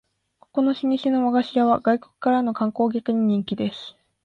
[0.39, 3.95] ここの老舗の和菓子屋は外国からの観光客に人気です